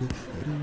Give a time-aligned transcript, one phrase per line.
[0.00, 0.14] ainda.
[0.40, 0.59] Era um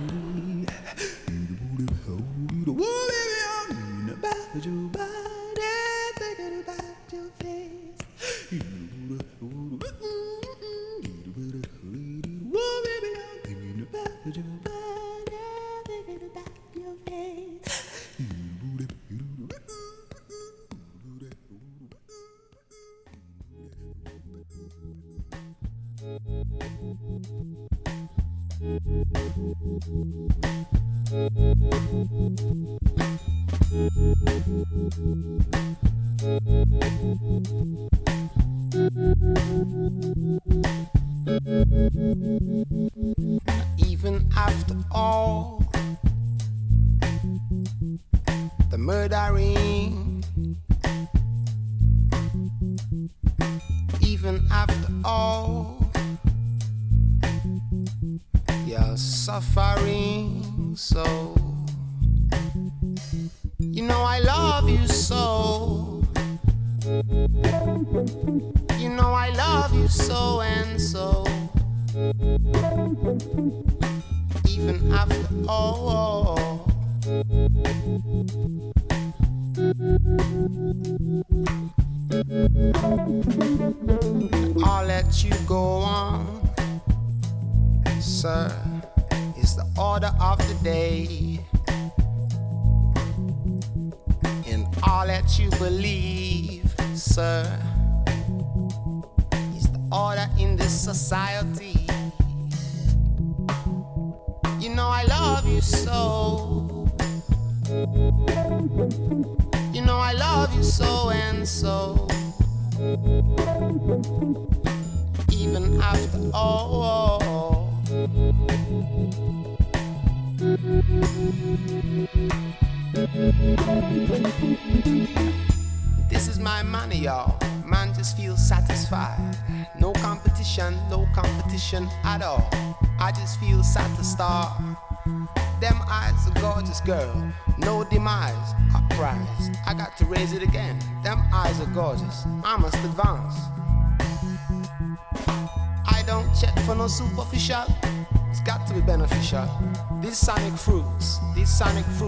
[151.77, 152.06] sonic fruits.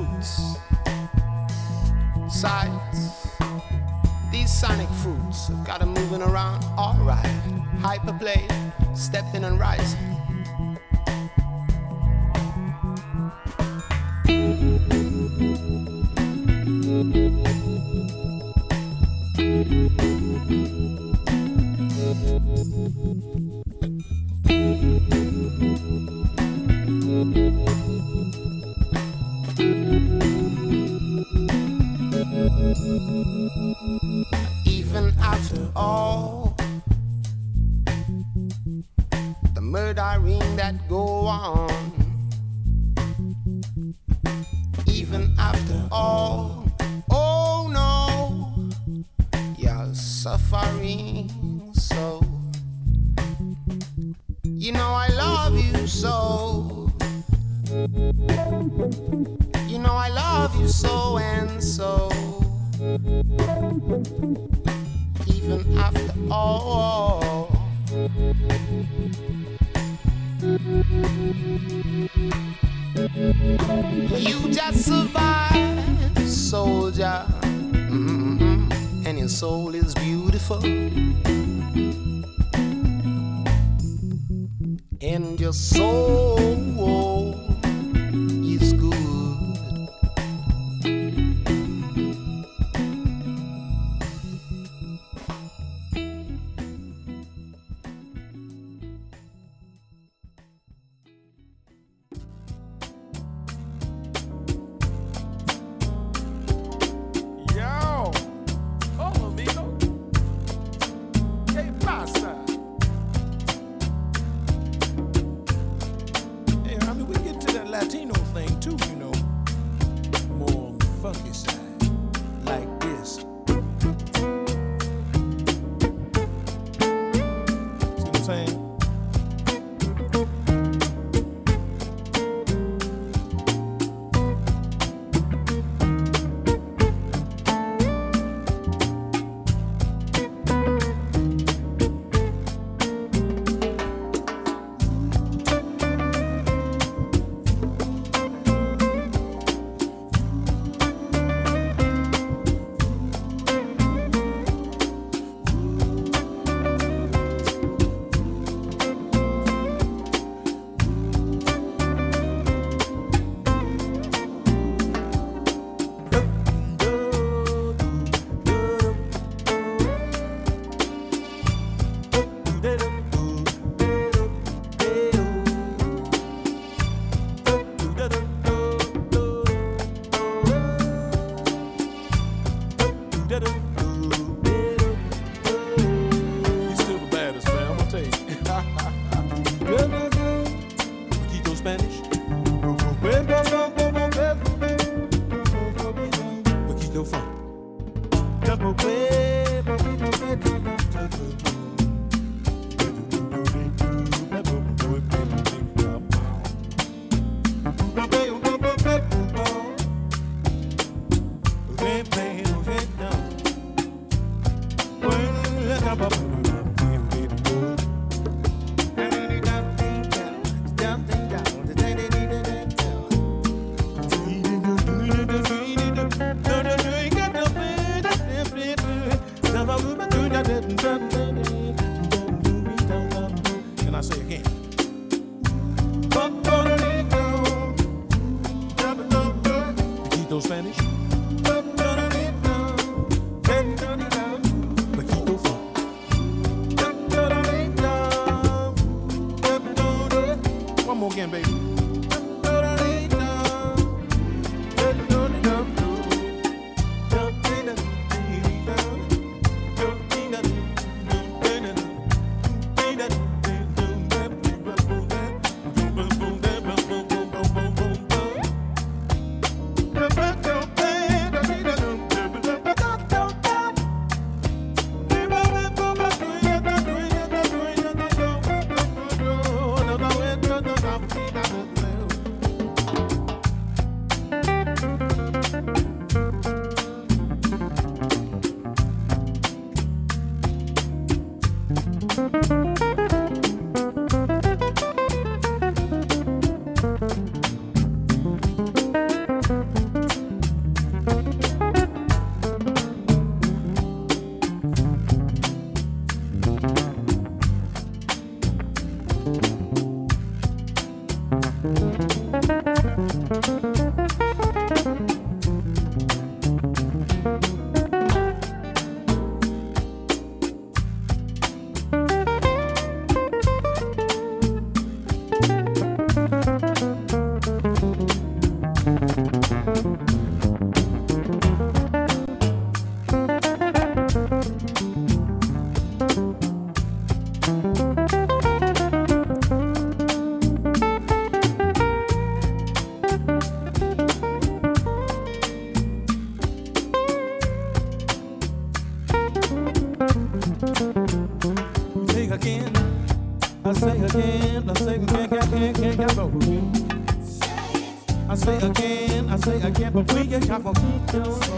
[360.61, 361.48] Oh,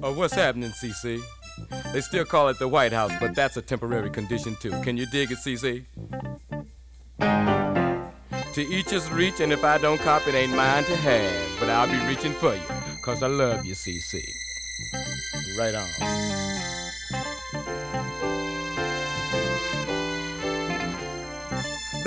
[0.00, 1.20] Oh, what's happening, CC?
[1.92, 4.70] They still call it the White House, but that's a temporary condition too.
[4.82, 5.84] Can you dig it, CC?
[8.54, 11.60] To each his reach, and if I don't cop, it ain't mine to have.
[11.60, 12.62] But I'll be reaching for you,
[13.04, 14.20] cause I love you, CC.
[15.58, 16.47] Right on.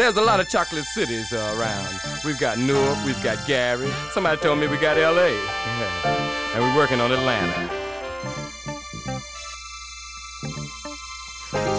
[0.02, 1.88] There's a lot of chocolate cities uh, around.
[2.26, 3.88] We've got Newark, we've got Gary.
[4.14, 5.28] Somebody told me we got LA.
[6.56, 7.70] and we're working on Atlanta.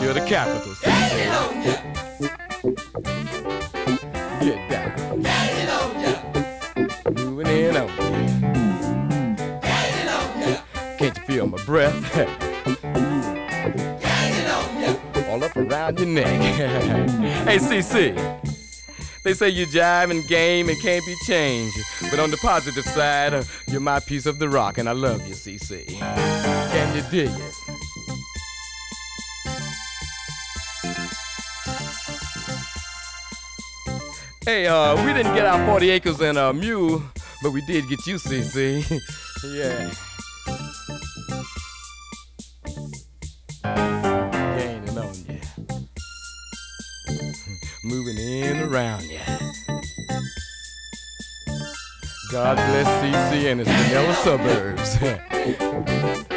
[0.01, 0.73] You're the capital.
[4.41, 4.93] Get down.
[7.17, 7.89] Moving in on
[10.47, 10.57] you.
[10.97, 11.93] Can't you feel my breath?
[15.29, 17.01] All up around your neck.
[17.59, 19.23] hey, CC.
[19.25, 21.77] They say you jive and game and can't be changed.
[22.11, 25.27] But on the positive side, uh, you're my piece of the rock, and I love
[25.27, 25.87] you, CC.
[25.99, 27.55] Can you dig it?
[34.45, 37.03] Hey, uh, we didn't get our 40 acres and a mule,
[37.43, 39.01] but we did get you, CC.
[39.45, 40.12] yeah.
[52.33, 54.97] God bless CC and its vanilla suburbs.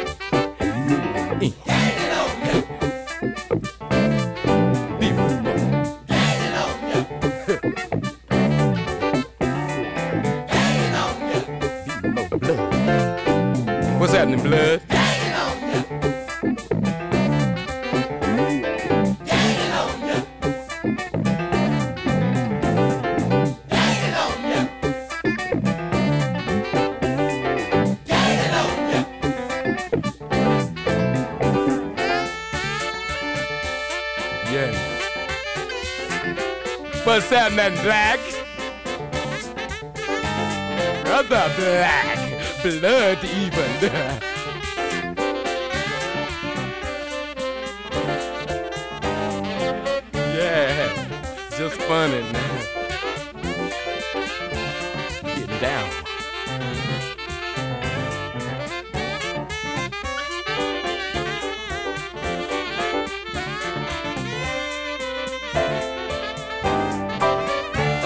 [37.66, 38.20] Happening, black?
[41.04, 42.18] Brother black,
[42.62, 44.32] blood even.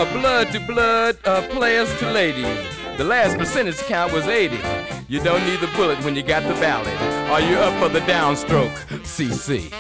[0.01, 2.47] A blood to blood, uh, players to ladies.
[2.97, 4.57] The last percentage count was 80.
[5.09, 6.97] You don't need the bullet when you got the ballot.
[7.31, 8.73] Are you up for the downstroke?
[9.05, 9.71] CC.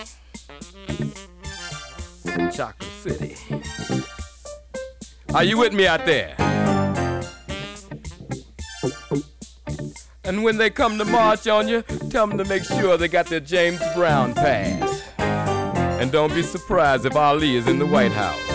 [2.54, 3.34] Chocolate City.
[5.32, 6.34] Are you with me out there?
[10.24, 11.80] And when they come to march on you,
[12.10, 15.02] tell them to make sure they got their James Brown pass.
[15.18, 18.49] And don't be surprised if Ali is in the White House.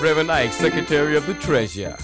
[0.00, 1.94] Reverend Ike, Secretary of the Treasury.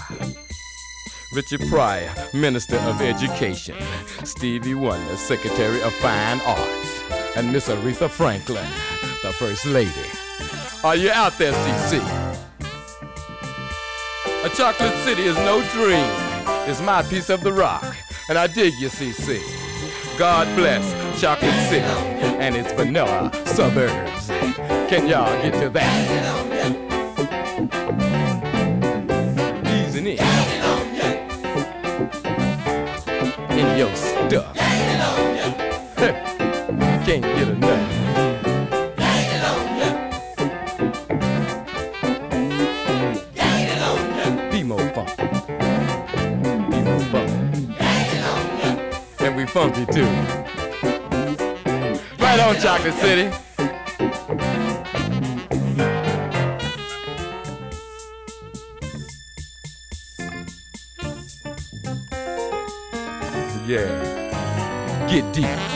[1.33, 3.75] Richard Pryor, Minister of Education.
[4.23, 7.03] Stevie Wonder, Secretary of Fine Arts.
[7.35, 8.65] And Miss Aretha Franklin,
[9.23, 9.91] the First Lady.
[10.83, 11.99] Are you out there, CC?
[14.43, 16.05] A chocolate city is no dream.
[16.67, 17.95] It's my piece of the rock.
[18.29, 19.39] And I dig you, CC.
[20.17, 24.27] God bless Chocolate City and its vanilla suburbs.
[24.89, 26.50] Can y'all get to that?
[33.81, 34.55] Your stuff.
[37.03, 37.97] Can't get enough.
[49.47, 50.05] Funky too.
[52.19, 53.50] Right on, Chocolate City.
[63.71, 65.07] Yeah.
[65.09, 65.70] Get deep.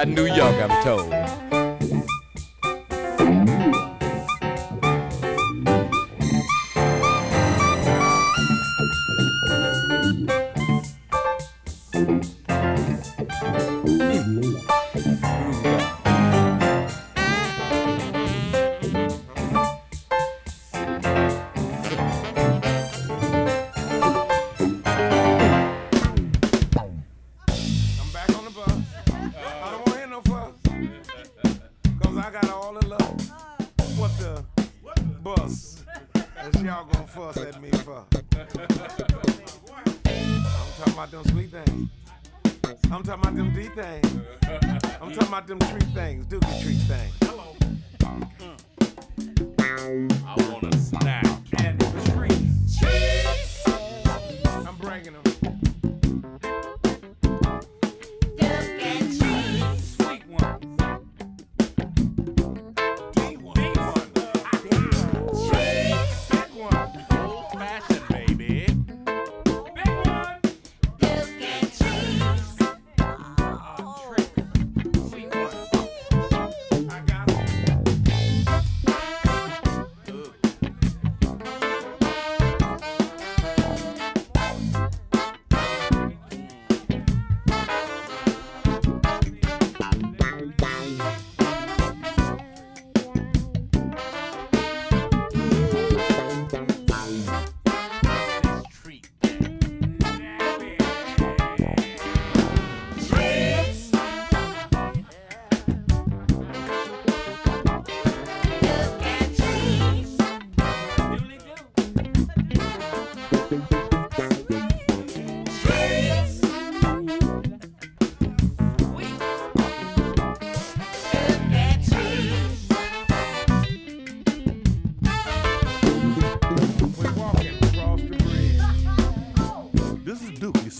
[0.00, 1.19] Got New York, I'm told.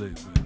[0.00, 0.39] Is Duke,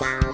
[0.00, 0.33] Wow.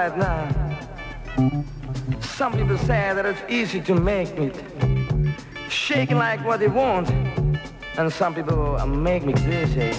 [0.00, 0.48] right now.
[2.20, 4.50] Some people say that it's easy to make me
[5.68, 7.10] shaking like what they want.
[7.98, 9.92] And some people make me dizzy.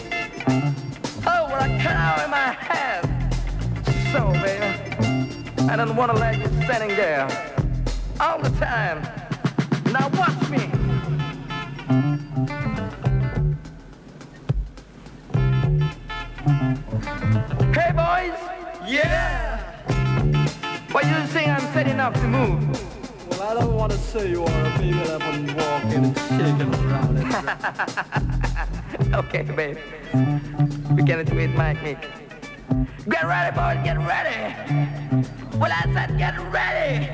[1.31, 3.01] Oh, what a cow in my head,
[4.11, 4.69] So, baby,
[5.69, 7.27] I don't want to let you standing there
[8.19, 9.03] all the time.
[9.95, 10.61] Now watch me.
[17.77, 18.39] Hey, boys.
[18.89, 19.40] Yeah.
[21.03, 23.29] You saying I'm setting enough to move.
[23.29, 27.17] Well, I don't want to say you are a baby that one walking, shaking around.
[29.13, 29.77] Okay, babe.
[30.95, 31.81] We can do it, Mike.
[31.83, 33.83] Get ready, boys.
[33.83, 34.55] Get ready.
[35.57, 37.09] Well, I said get ready.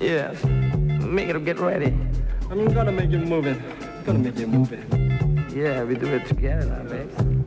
[0.00, 0.42] Yes.
[0.44, 1.96] Make it get ready.
[2.50, 3.60] I'm gonna make it move it.
[3.80, 4.84] I'm gonna make it move it.
[5.54, 7.41] Yeah, we do it together babe.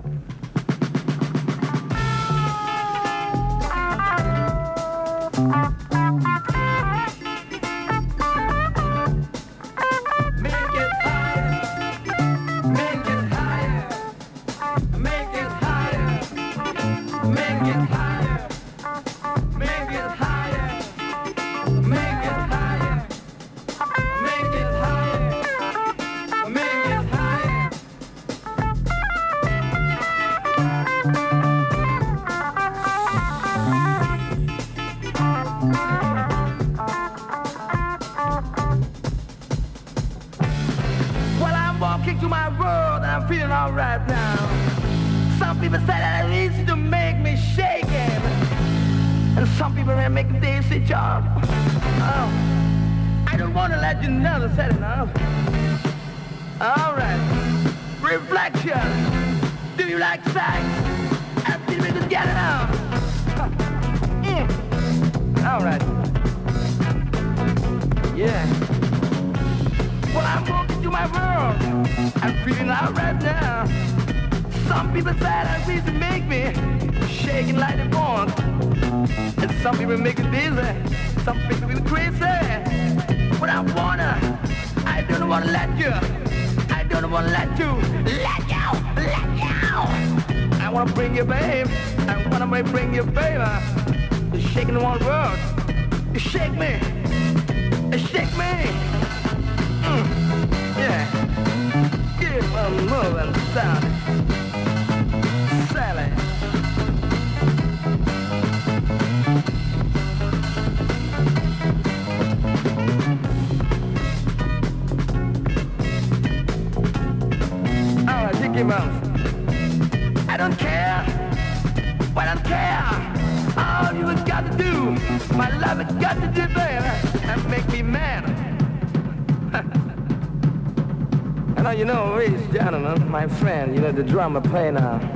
[133.95, 135.14] the drummer play now.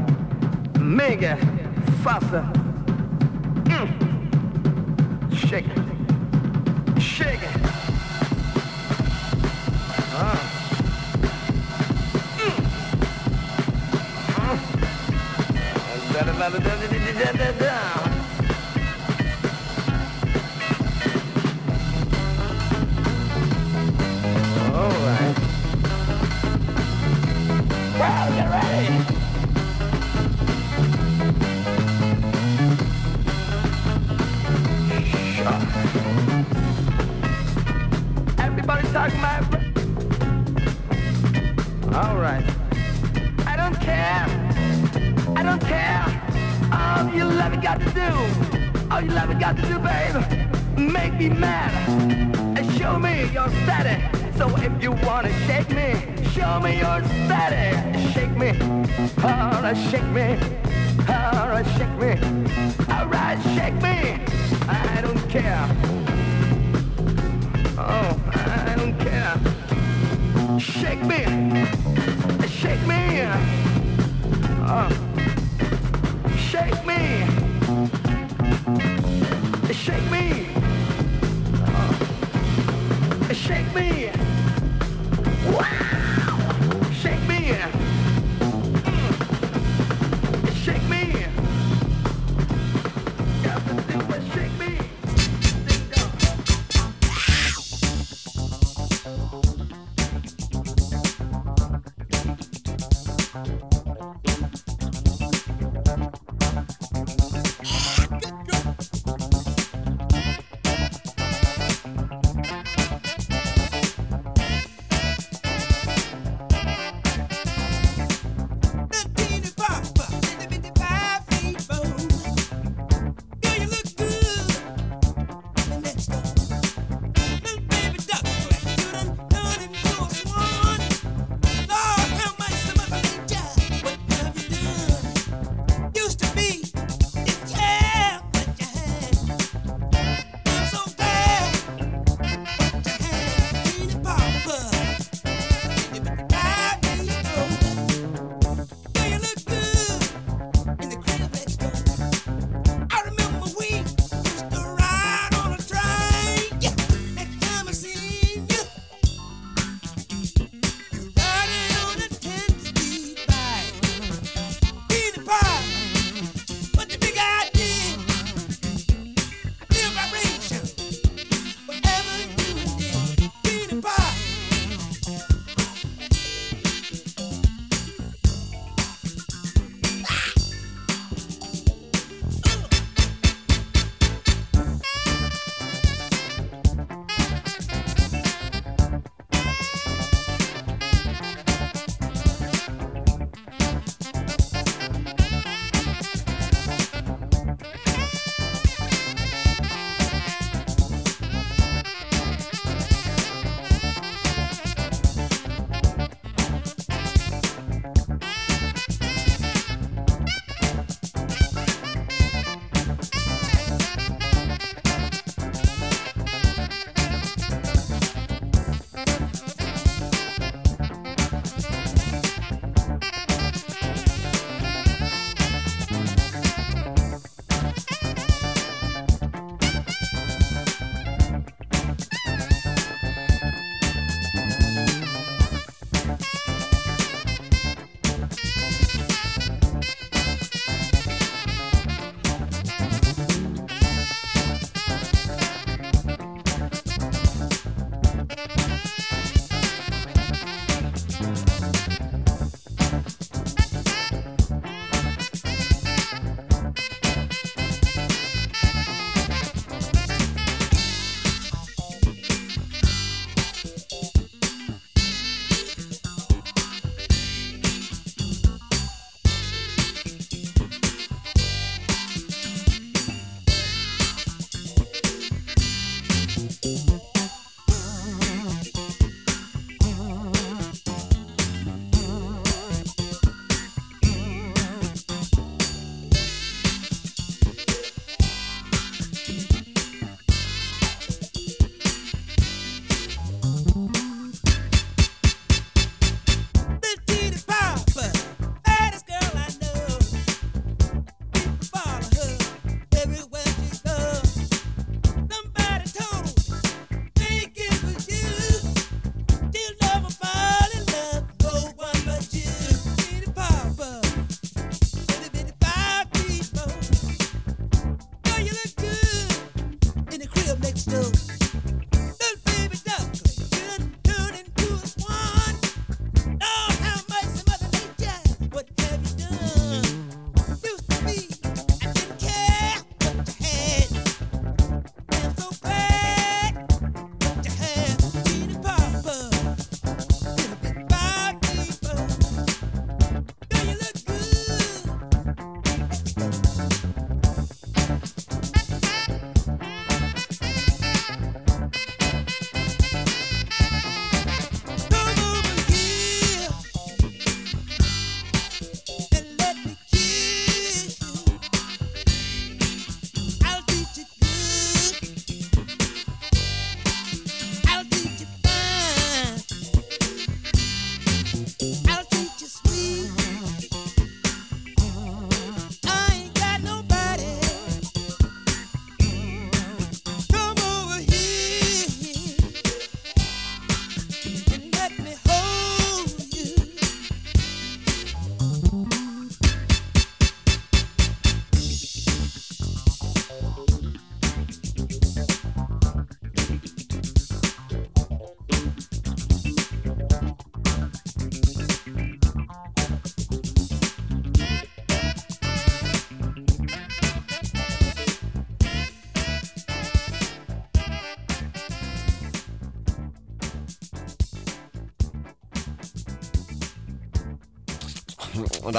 [59.87, 60.48] shake me.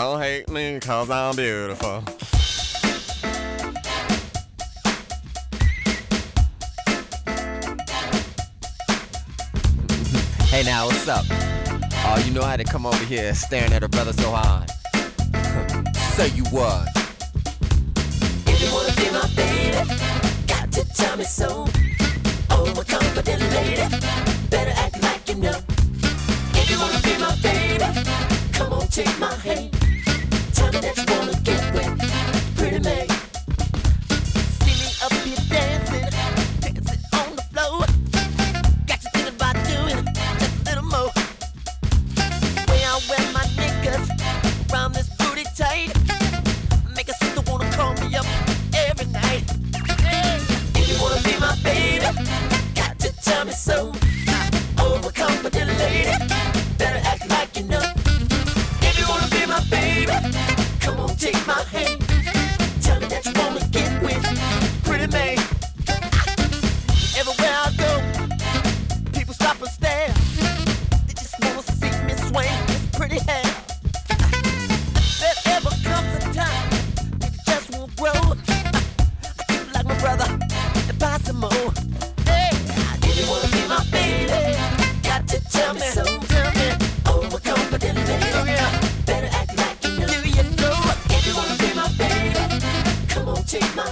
[0.03, 2.03] Don't hate me cause I'm beautiful.
[10.47, 11.27] Hey now, what's up?
[11.29, 14.71] Oh, you know how to come over here staring at a brother so hard.
[16.15, 16.89] Say you what?
[18.47, 19.87] If you wanna be my baby,
[20.47, 21.67] got to tell me so.
[22.49, 23.97] Oh, my confident lady,
[24.49, 25.61] better act like you know.
[26.55, 27.85] If you wanna be my baby,
[28.55, 29.70] come on, take my hand.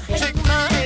[0.06, 0.77] Shake my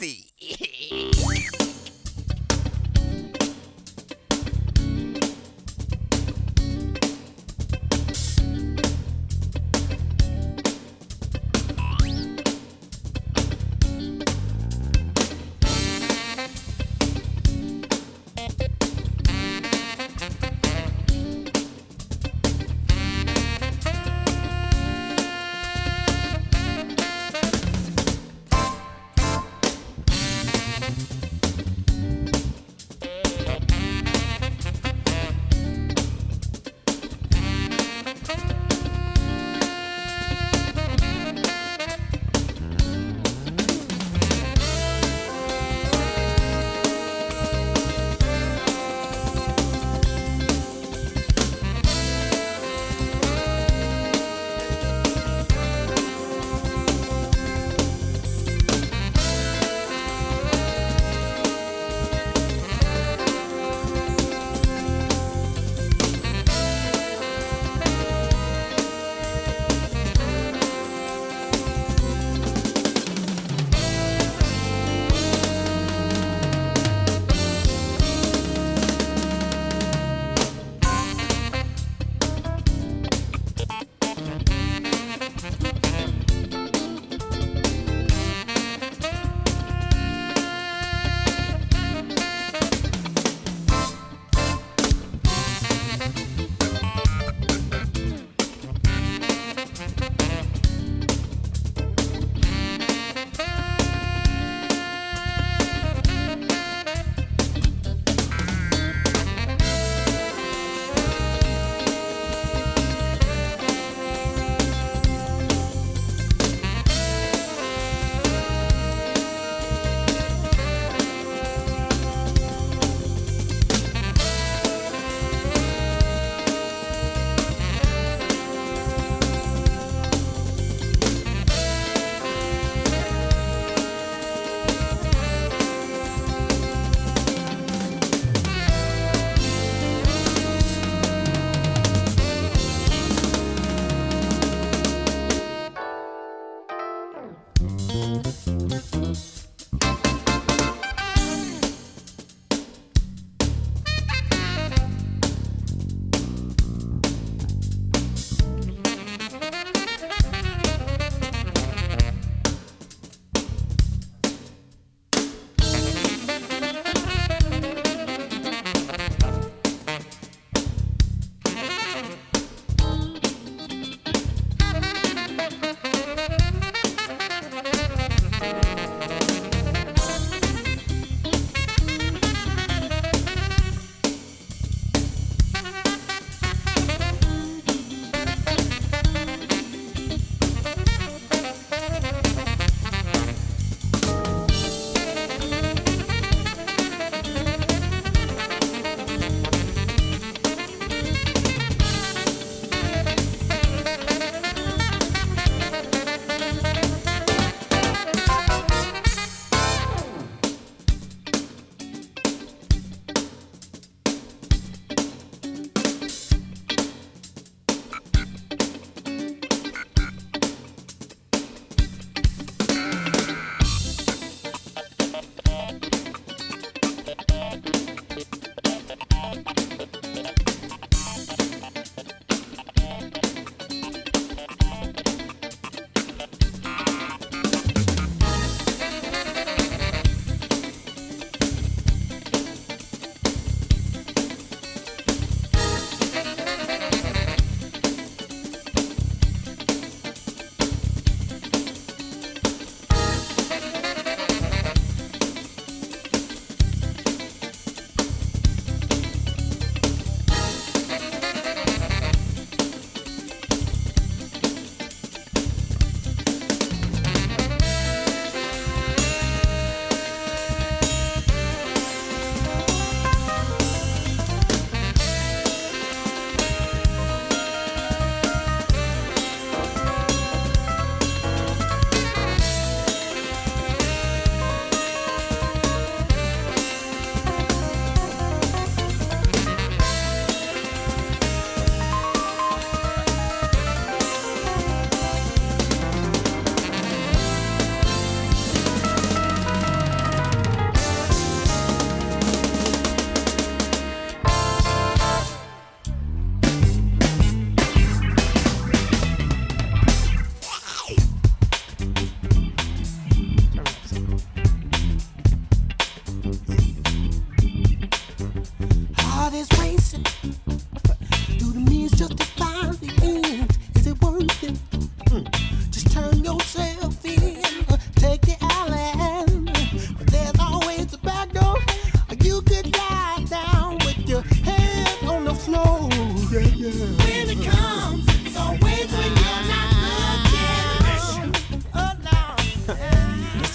[0.00, 0.27] Nancy.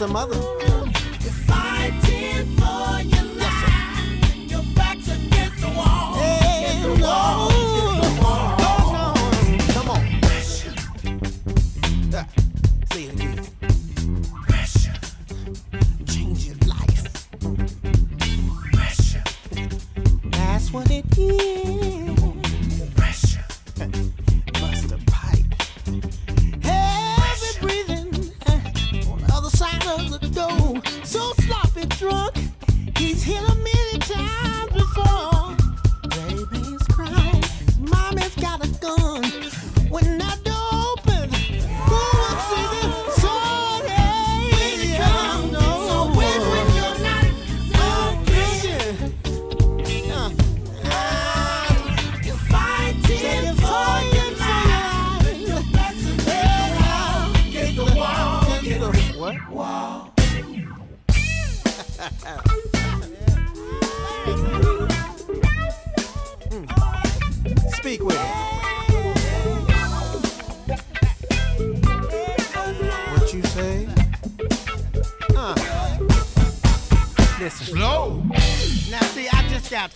[0.03, 0.52] Some other.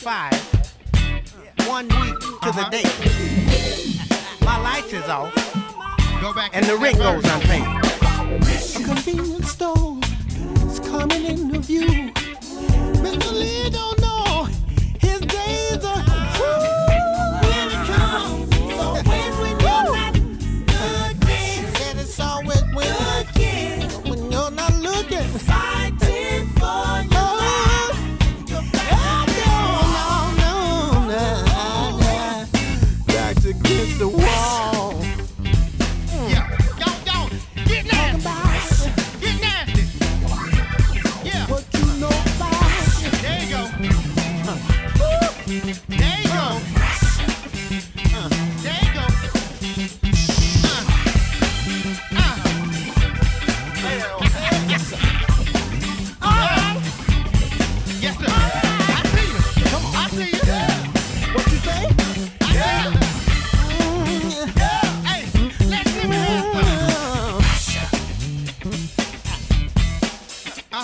[0.08, 0.36] Just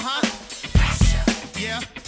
[0.05, 1.59] huh.
[1.59, 2.02] Yeah.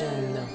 [0.00, 0.48] jam though.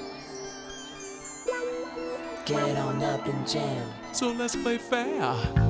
[2.45, 3.87] Get on up and jam.
[4.11, 5.64] So let's play fair.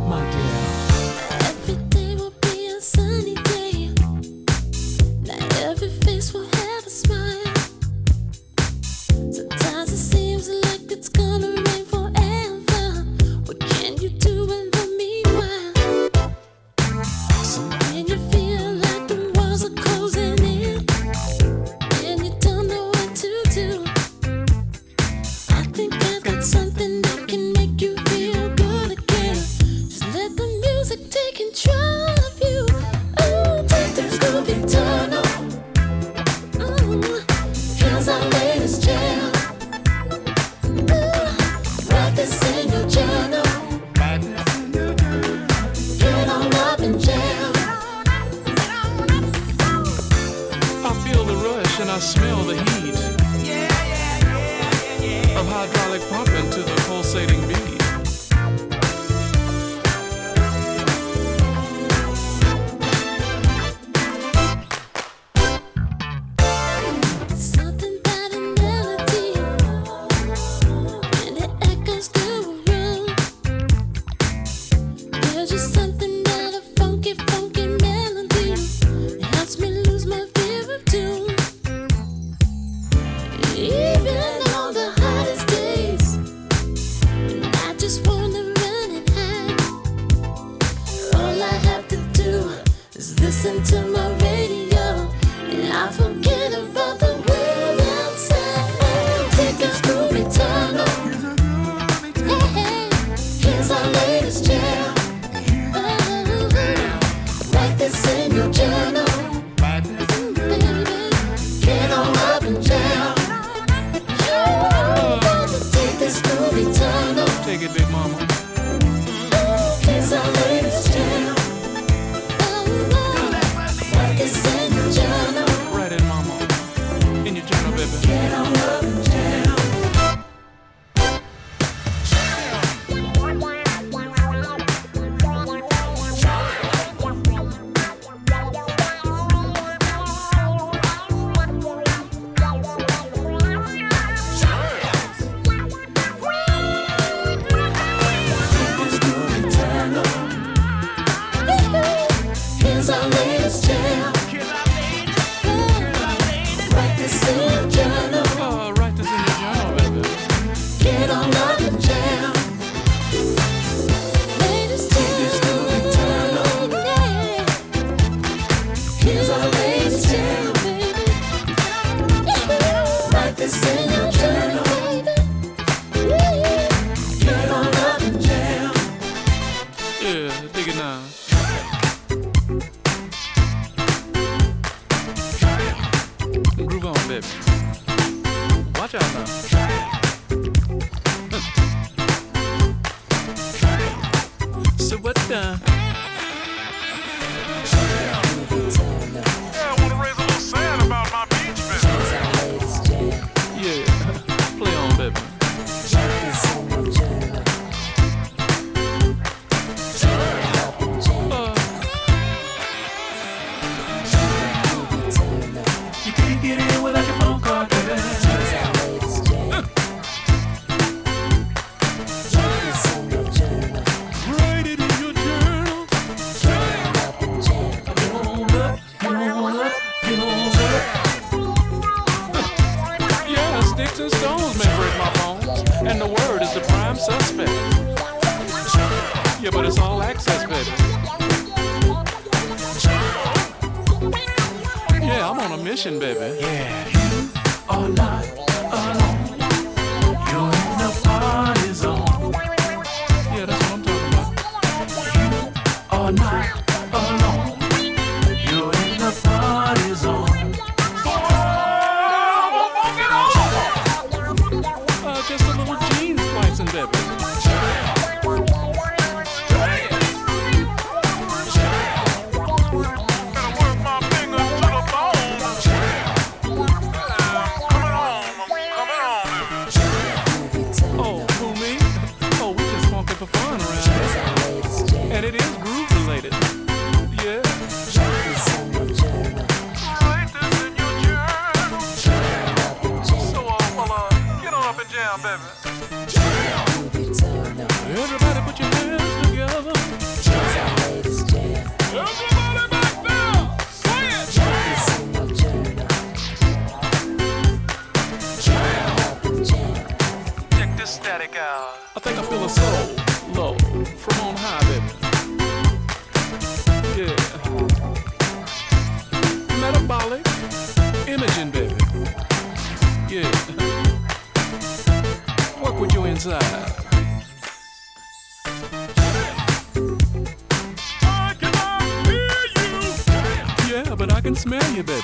[334.25, 335.03] Can smell you, baby.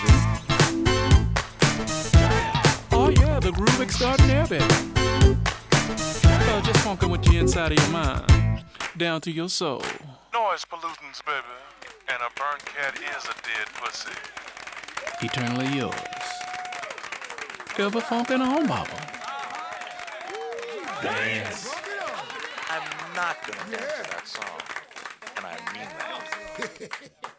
[2.91, 4.65] Oh yeah, the groove is starting there, baby.
[6.26, 8.65] Uh, just funkin' with you inside of your mind,
[8.97, 9.84] down to your soul.
[10.34, 11.55] Noise pollutants, baby.
[12.09, 14.17] And a burnt cat is a dead pussy.
[15.22, 15.93] Eternally yours.
[17.78, 18.89] Ever funkin' on, Baba?
[21.03, 21.69] Dance.
[22.72, 24.61] I'm not gonna dance to that song.
[25.38, 27.30] And I mean that.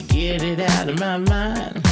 [0.00, 1.85] Get it out of my mind.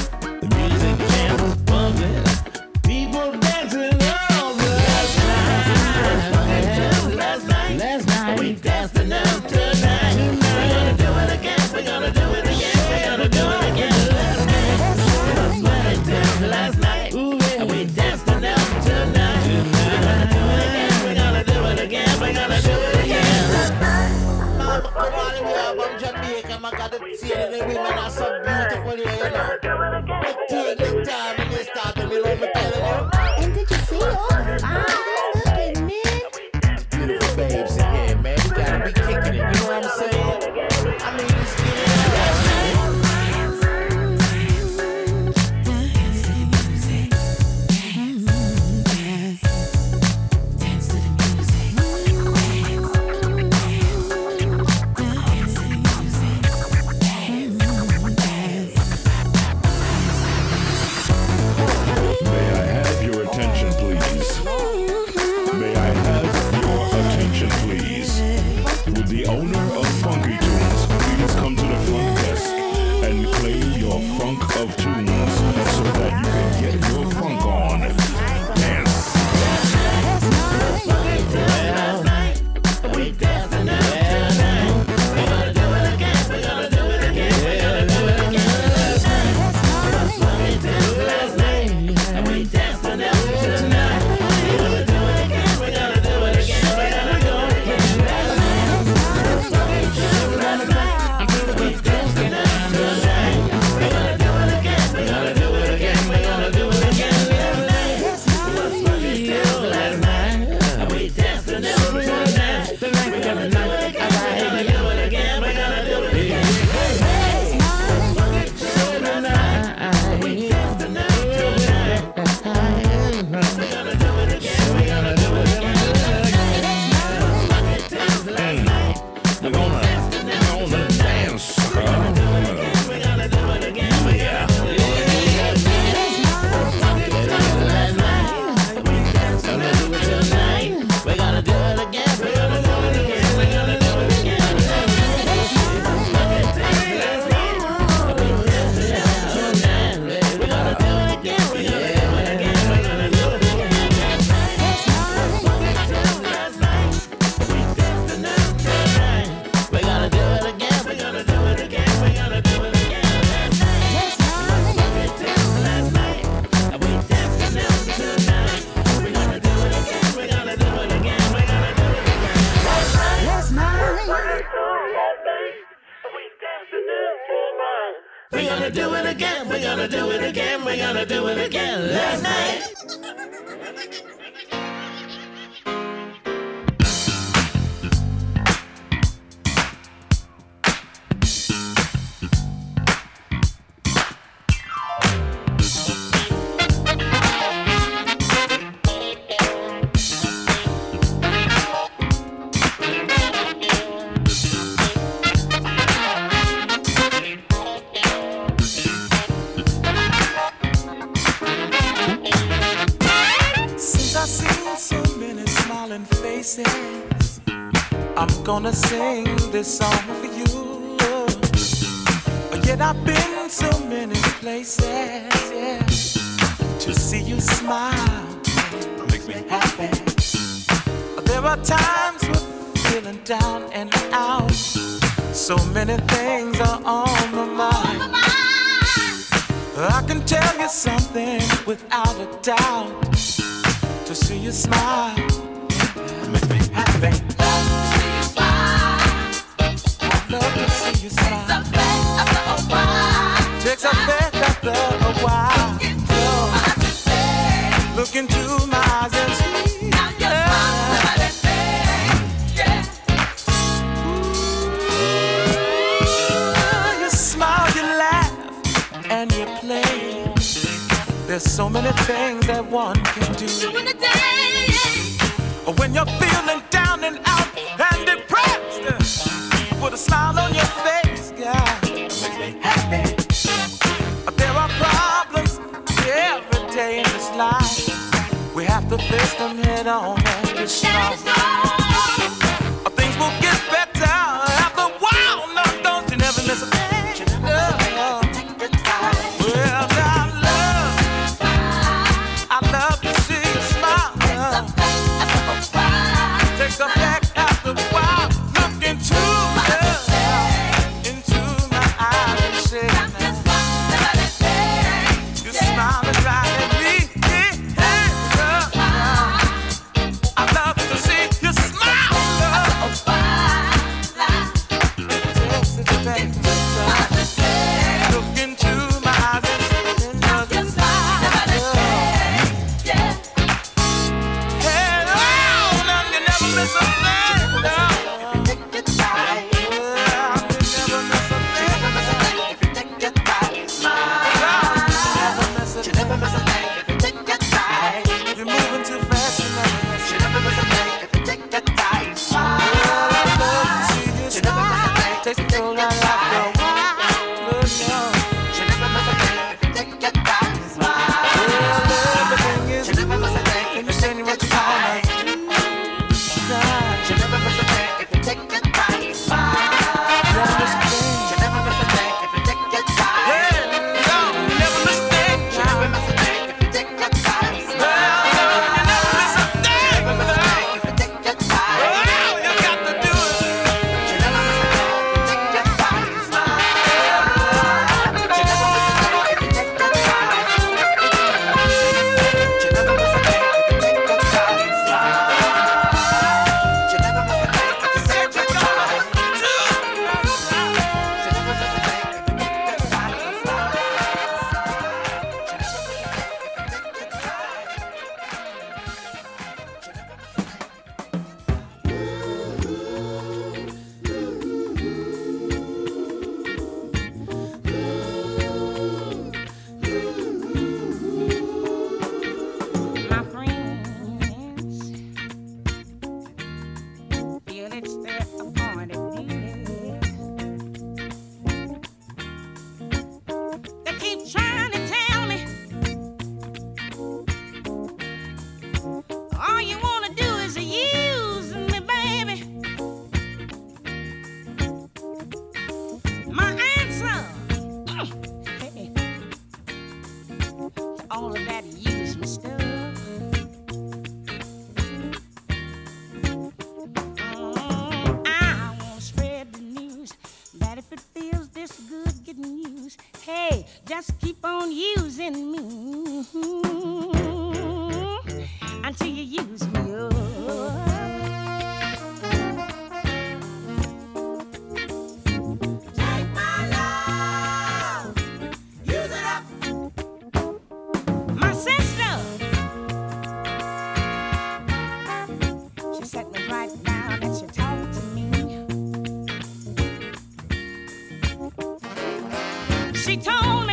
[493.05, 493.64] she told